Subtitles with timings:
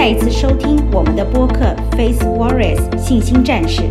[0.00, 3.82] 再一次收听我们的播客《Faith Warriors 信心战士》。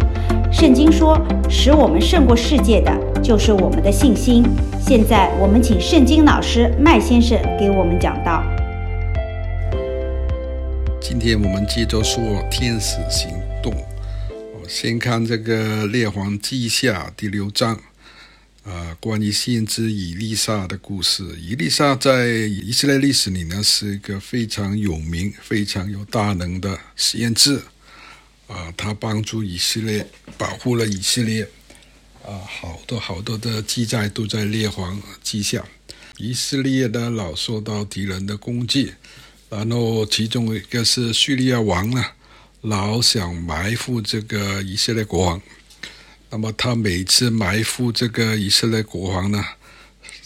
[0.51, 1.15] 圣经说
[1.47, 2.91] ：“使我们胜过世界的，
[3.21, 4.43] 就是我们的信心。”
[4.81, 8.43] 现在，我们请圣经老师麦先生给我们讲道。
[10.99, 12.19] 今天我们接着说
[12.49, 13.29] 天使行
[13.61, 13.71] 动。
[14.31, 17.77] 我先看这个《列王记下》第六章。
[18.63, 21.23] 啊，关于先知以利沙的故事。
[21.39, 27.61] 以利沙在以色列历史里呢，是一个非常有名、非常有大能的先知。
[28.47, 30.05] 啊，他帮助以色列，
[30.37, 31.47] 保护了以色列。
[32.25, 35.65] 啊，好多好多的记载都在列王记下。
[36.17, 38.91] 以色列的老受到敌人的攻击，
[39.49, 42.05] 然后其中一个是叙利亚王呢，
[42.61, 45.41] 老想埋伏这个以色列国王。
[46.31, 49.43] 那么他每次埋伏这个以色列国王呢，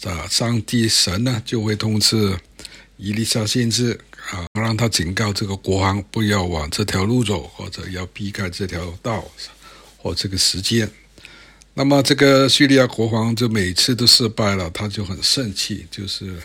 [0.04, 2.38] 啊，上帝神呢就会通知
[2.98, 3.98] 伊丽莎先知
[4.32, 9.24] 啊，让他警告这个国王不要往这条路走，或者要避开这条道
[9.98, 10.90] 或这个时间。
[11.74, 16.38] 那么这个叙利亚国王就每次都失败了，他就很生气，就是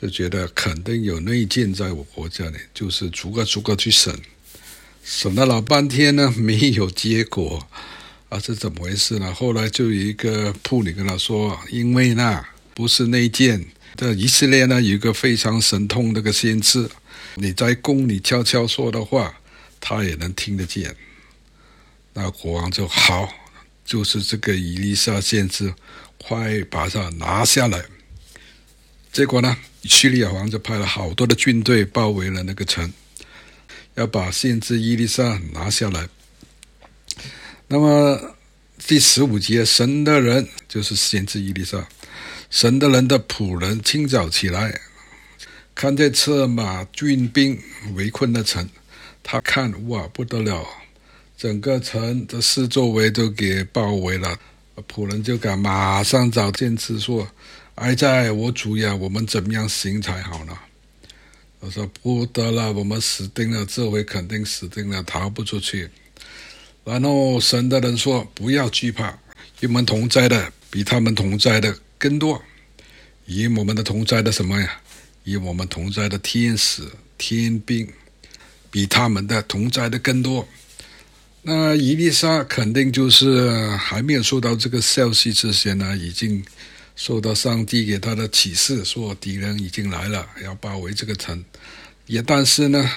[0.00, 4.12] 就觉得肯定有内奸在我国家里，就是逐个逐个去审，
[5.04, 7.66] 审了老半天呢，没有结果。
[8.34, 9.32] 啊，这怎么回事呢？
[9.32, 16.90] 后来就有一个仆女跟他说：“因为呢，不是内奸，这以色列呢有一个非常神通的个先知，
[17.36, 19.32] 你在宫里悄悄说的话，
[19.78, 20.96] 他也能听得见。”
[22.12, 23.32] 那国王就好，
[23.84, 25.72] 就是这个伊丽莎先知，
[26.18, 27.84] 快把他拿下来。
[29.12, 32.92] 结果呢，叙利亚王就派了好多的军队包围了那个城，
[33.94, 36.08] 要把先知伊丽莎拿下来。
[37.74, 38.36] 那么
[38.86, 41.84] 第十五节，神的人就是先知伊利沙，
[42.48, 44.80] 神的人的仆人清早起来，
[45.74, 47.60] 看见车马军兵
[47.96, 48.70] 围困的城，
[49.24, 50.64] 他看哇不得了，
[51.36, 54.38] 整个城的四周围都给包围了，
[54.86, 57.28] 仆人就赶马上找先知说
[57.74, 60.56] ：“哎，在我主呀，我们怎么样行才好呢？”
[61.58, 65.90] 我说：“不得了，我们死定了，这回肯定死定了，逃不出去。”
[66.84, 69.18] 然后神的人说：“不要惧怕，
[69.60, 72.42] 与我们同在的比他们同在的更多。
[73.24, 74.80] 与我们的同在的什么呀？
[75.24, 76.82] 与我们同在的天使、
[77.16, 77.90] 天兵，
[78.70, 80.46] 比他们的同在的更多。
[81.40, 86.44] 那伊丽莎肯定就是还没有收到这个消息之前呢，已经
[86.96, 91.42] 受到上帝给他的启示，说敌人已经来了，要包围这个城。
[92.06, 92.90] 也但是呢，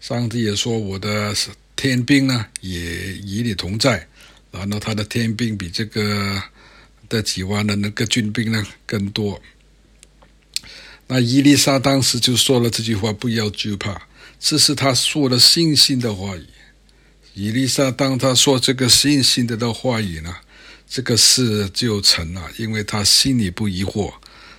[0.00, 1.32] 上帝也说我的。”
[1.78, 4.04] 天兵呢也与你同在，
[4.50, 6.42] 然后他的天兵比这个
[7.08, 9.40] 的几万的那个军兵呢更多。
[11.06, 14.08] 那伊丽莎当时就说了这句话：“不要惧怕。”
[14.40, 16.46] 这是他说了信心的话语。
[17.34, 20.34] 伊丽莎当他说这个信心的的话语呢，
[20.88, 24.12] 这个事就成了，因为他心里不疑惑，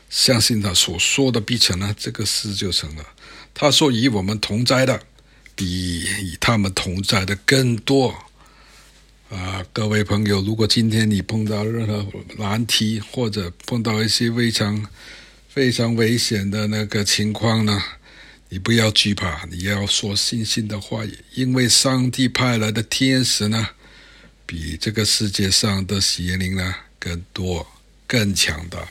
[0.09, 3.05] 相信他所说的必成呢，这个事就成了。
[3.53, 5.03] 他说：“与我们同在的。”
[5.59, 8.15] 比与他们同在的更多
[9.29, 9.61] 啊！
[9.73, 12.05] 各位朋友，如果今天你碰到任何
[12.37, 14.87] 难题，或者碰到一些非常
[15.49, 17.77] 非常危险的那个情况呢，
[18.47, 21.01] 你不要惧怕，你要说信心的话，
[21.33, 23.67] 因为上帝派来的天使呢，
[24.45, 27.67] 比这个世界上的邪灵呢更多、
[28.07, 28.87] 更强大。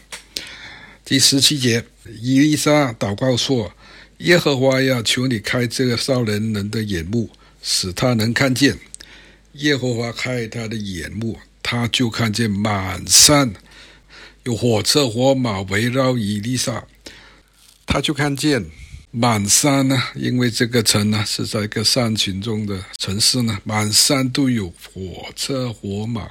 [1.02, 1.82] 第十七节，
[2.20, 3.72] 以利沙祷告说。
[4.18, 7.30] 耶和华要，求你开这个少年人的眼目，
[7.62, 8.76] 使他能看见。
[9.52, 13.52] 耶和华开他的眼目，他就看见满山
[14.42, 16.84] 有火车火马围绕以利沙。
[17.86, 18.64] 他就看见
[19.12, 26.28] 满山呢，因为这个城呢是在一个山群中的城市呢，满山都有火车火马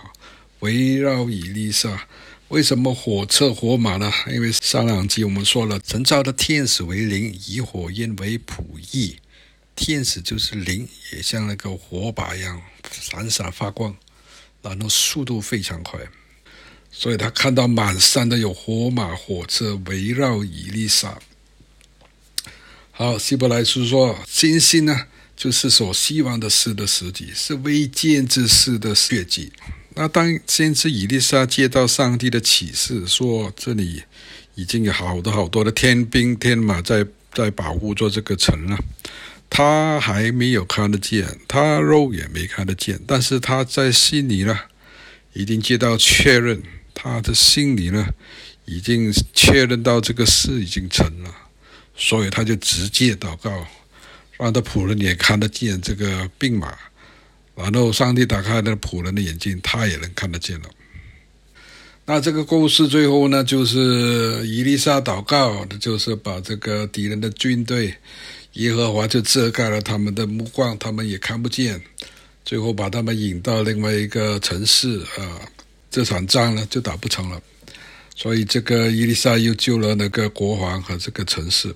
[0.60, 2.06] 围绕以利沙。
[2.50, 4.10] 为什么火车火马呢？
[4.32, 9.18] 因为上两集我们说了，神造的天使为灵，以火焰为仆役。
[9.76, 13.94] 天使就是灵，也像那个火把一样闪闪发光，
[14.62, 16.00] 然后速度非常快。
[16.90, 21.20] 所以他看到满山的有火马火车围绕以利沙。
[22.92, 29.52] 好，希伯来书说，信心呢，就是所希望的事的实体，是未见之事的血迹。
[30.00, 34.04] 那当先知以利沙接到上帝的启示，说这里
[34.54, 37.04] 已经有好多好多的天兵天马在
[37.34, 38.78] 在保护着这个城了，
[39.50, 44.56] 他还没有看得见，他肉眼没看得见，但是他在心里呢，
[45.34, 46.62] 已经接到确认，
[46.94, 48.14] 他的心里呢，
[48.66, 51.36] 已经确认到这个事已经成了，
[51.96, 53.66] 所以他就直接祷告，
[54.38, 56.78] 让他仆人也看得见这个病马。
[57.58, 60.70] 然后上帝打开那个仆人的眼睛，他也能看得见了。
[62.06, 67.94] 那这个故事最后呢，就是以利沙祷告，就是把这个敌人的军队，
[68.54, 71.82] 耶和华就遮盖了他们的目光，他们也看不见。
[72.46, 75.42] 最后把他们引到另外一个城市啊，
[75.92, 77.42] 这场仗呢就打不成了。
[78.16, 81.76] 所以这个以利沙又救了那个国王和这个城市。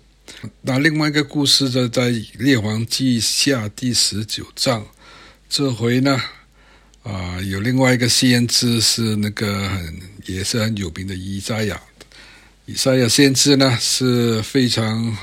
[0.62, 4.86] 那另外一个故事呢在列王记下第十九章，
[5.54, 6.18] 这回呢
[7.04, 11.78] 啊有另外一个先知是那个很也是很有名的以赛亚。
[12.66, 15.18] 以赛亚先知呢是非常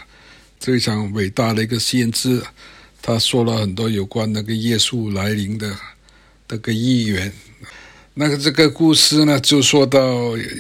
[0.60, 2.42] 非常伟大的一个先知。
[3.00, 5.74] 他说了很多有关那个耶稣来临的
[6.46, 7.32] 那个预言。
[8.12, 9.98] 那个这个故事呢，就说到，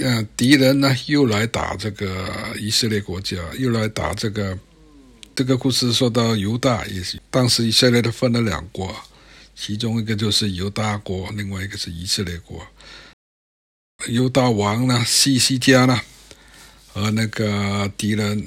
[0.02, 2.26] 呃，敌人呢又来打这个
[2.58, 4.58] 以色列国家，又来打这个。
[5.34, 8.92] 这个故事说到犹大，也是当时以色列的分了两国，
[9.60, 12.64] 其中一个就是犹大国，另外一个是以色列国。
[14.06, 16.00] 犹大王呢，西西家呢，
[16.86, 18.46] 和那个敌人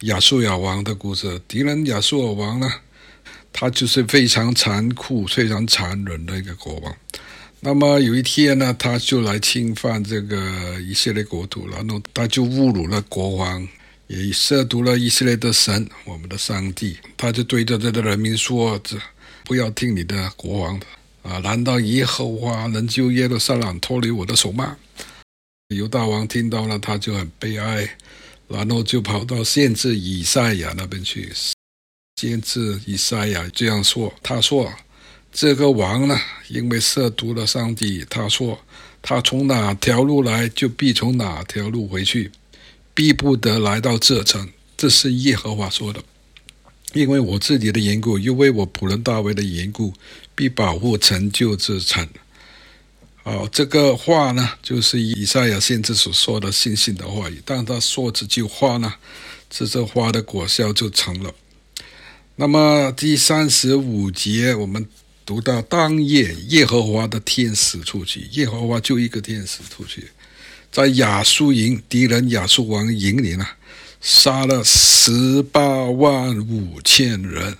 [0.00, 1.38] 亚述亚王的故事。
[1.46, 2.66] 敌人亚述亚王呢，
[3.52, 6.96] 他就是非常残酷、非常残忍的一个国王。
[7.60, 13.68] 那么有一天呢，他就来侵犯这个以色列国土，然后他就侮辱了国王，
[14.06, 16.96] 也亵渎了以色列的神，我们的上帝。
[17.18, 18.96] 他就对着这个人民说：“这
[19.46, 20.86] 不要听你的国王的
[21.22, 21.38] 啊！
[21.38, 24.76] 难道耶和华能救耶路撒冷脱离我的手吗？”
[25.74, 27.96] 犹大王听到了，他就很悲哀，
[28.48, 31.32] 然后就跑到先知以赛亚那边去。
[32.20, 34.72] 先知以赛亚这样说：“他说，
[35.32, 36.18] 这个王呢，
[36.48, 38.58] 因为亵渎了上帝，他说，
[39.00, 42.32] 他从哪条路来，就必从哪条路回去，
[42.94, 44.48] 必不得来到这城。
[44.76, 46.02] 这是耶和华说的。
[46.96, 49.92] 因为我自己的缘故，又为我仆人大卫的缘故，
[50.34, 52.08] 必保护成就这城。”
[53.24, 57.42] 哦，这个话呢，就是以赛亚先知所说的信心的话语。
[57.44, 58.94] 当他说这句话呢，
[59.50, 61.34] 这这话的果效就成了。
[62.36, 64.86] 那么第三十五节，我们
[65.24, 70.08] 读到当夜，耶和华的天使出去，耶和华就一个天使出去，
[70.70, 73.44] 在亚述营敌人亚述王营里呢，
[74.08, 77.58] 杀了十八万五千人，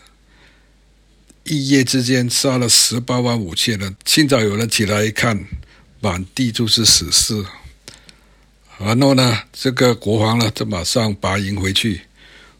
[1.42, 3.96] 一夜之间杀了十八万五千人。
[4.04, 5.44] 清早有人起来一看，
[5.98, 7.44] 满地就是死尸。
[8.78, 12.02] 然后呢，这个国王呢，就马上拔营回去。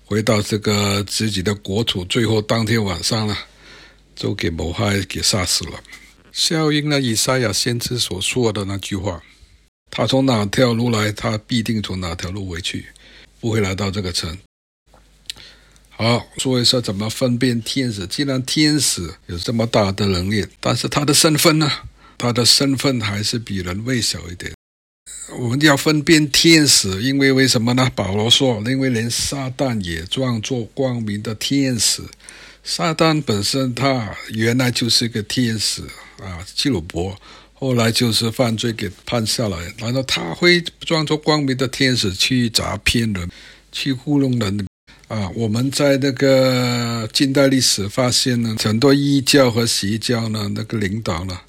[0.05, 3.37] 回到这个自己的国土，最后当天晚上呢，
[4.17, 5.79] 就给谋害给杀死了。
[6.33, 9.23] 效应了以赛亚先知所说的那句话：
[9.93, 12.87] 他从哪条路来，他必定从哪条路回去，
[13.41, 14.39] 不会来到这个城。
[15.91, 18.07] 好，说一下怎么分辨天使。
[18.07, 21.71] 既然天使有这么大的能力，但是他的身份呢？
[22.19, 24.53] 他的身份还是比人微小一点。
[25.39, 27.91] 我们要分辨天使，因为为什么呢？
[27.95, 32.03] 保罗说，因为连撒旦也装作光明的天使。
[32.63, 35.83] 撒旦本身他原来就是一个天使
[36.23, 37.17] 啊，基鲁伯，
[37.59, 43.31] 后来就是犯罪给判下来，然后他会装作光明的天使去诈骗人，
[43.73, 44.67] 去糊弄人
[45.09, 45.31] 啊。
[45.35, 51.41] 我们在那个近代历史发现呢，很多异教和邪教呢，那个领导呢，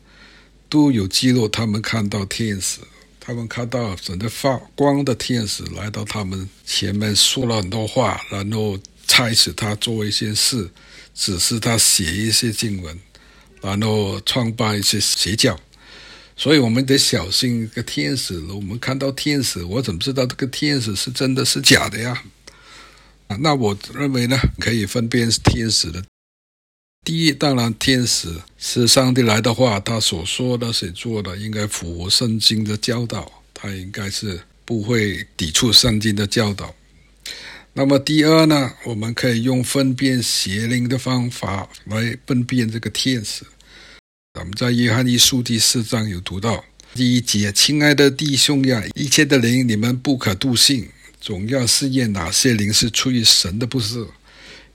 [0.70, 2.80] 都有记录他们看到天使。
[3.20, 10.70] 他们看到整个发光的天使来到他们前面，说了很多话，然后差使他做一些事，
[11.14, 12.98] 指示他写一些经文，
[13.62, 15.60] 然后创办一些邪教。
[16.38, 18.40] 所以我们得小心一个天使。
[18.54, 22.24] 我们看到天使，我怎么知道这个天使是真的是假的呀？
[23.28, 26.02] 啊那我认为呢，可以分辨天使的。
[27.04, 36.76] 第一，当然，天使是上帝来的话，他所说的、所做的，应该符合圣经的教导，他应该是不会抵触圣经的教导。
[37.74, 43.44] 那么，第二呢，我们可以用分辨邪灵的方法来分辨这个天使。
[44.40, 46.64] 我们在约翰一书第四章有读到
[46.94, 50.88] 第一节：“亲爱的弟兄呀，一切的灵你们不可笃信，
[51.20, 54.06] 总要试验哪些灵是出于神的，不是。”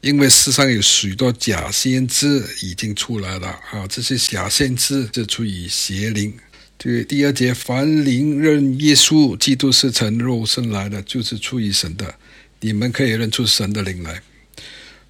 [0.03, 6.35] 因为世上有许多假先知已经出来了啊，这些假先知是出于邪灵。
[6.77, 12.13] 对，第二节，凡灵认耶稣基督是从肉身来的，就是出于神的。
[12.59, 14.21] 你们可以认出神的灵来。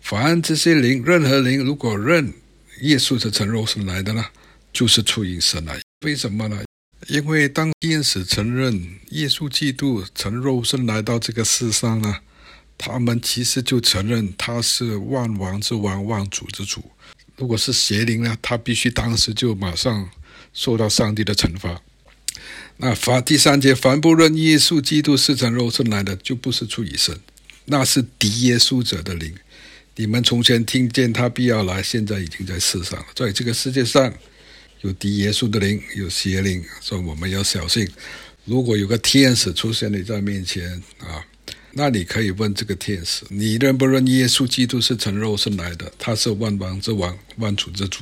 [0.03, 2.35] 凡这些灵，任何灵，如果认
[2.83, 4.23] 耶稣是从肉身来的呢，
[4.73, 5.81] 就是出于神来。
[6.05, 6.63] 为什么呢？
[7.09, 12.19] 因为当天使承认耶稣基督从肉身来到这个世上呢，
[12.79, 16.83] 他们其实就承认他是万王之王、万主之主。
[17.37, 20.09] 如果是邪灵呢，他必须当时就马上
[20.53, 21.83] 受到上帝的惩罚。
[22.77, 27.19] 那凡第三节，凡不认耶稣基督是成肉身来的，就不是出于神，
[27.67, 29.35] 那是敌耶稣者的灵。
[29.97, 33.07] 你们从前听见他必要来，现在已经在世上了。
[33.15, 34.13] 在这个世界上，
[34.83, 37.89] 有敌耶稣的灵，有邪灵，所以我们要小心。
[38.45, 41.25] 如果有个天使出现你在面前啊，
[41.73, 45.91] 那你可以问这个天使：你认不认耶稣基督是成肉身来的？
[45.99, 48.01] 他是万王之王，万主之主。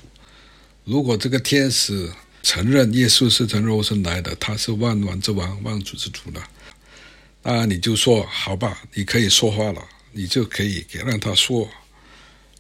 [0.85, 2.11] 如果这个天使
[2.43, 6.43] 承认耶稣是成肉身来的，他是万王之王，万主之主的，
[7.43, 9.83] 那你就说好吧，你可以说话了，
[10.13, 11.69] 你就可以给让他说，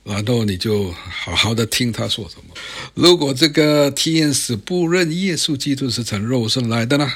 [0.05, 2.55] 然后你就好好的听他说什么。
[2.95, 7.13] 如果这个天使不认耶稣基督是从肉身来的呢？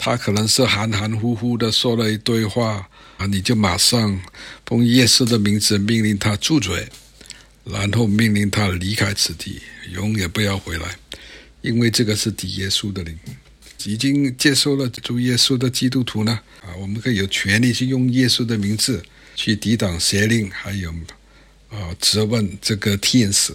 [0.00, 4.20] 他可能是含含糊糊的说了一堆话啊，你就马上
[4.64, 6.86] 奉耶稣的名字命令他住嘴，
[7.64, 9.60] 然后命令他离开此地，
[9.92, 10.96] 永远不要回来，
[11.62, 13.18] 因为这个是敌耶稣的灵。
[13.86, 19.02] 已经接受了主耶稣的基督徒呢啊，我们可以有权利去用耶稣的名字
[19.34, 20.92] 去抵挡邪灵，还有
[21.70, 23.54] 啊质问这个天使。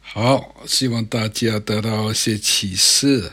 [0.00, 3.32] 好，希望大家得到一些启示。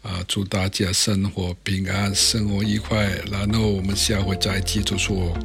[0.00, 0.24] 啊！
[0.28, 3.10] 祝大家生活平安，生活愉快。
[3.30, 5.36] 然后我们下回再继续说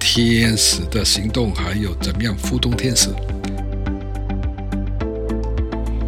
[0.00, 3.10] 天使的行动，还有怎么样互动天使。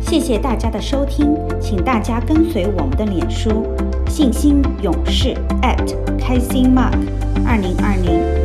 [0.00, 3.66] 谢谢大家的收听，请大家跟随我们的脸书
[4.08, 5.34] “信心勇士”@
[6.18, 6.98] 开心 Mark
[7.46, 8.43] 二零二零。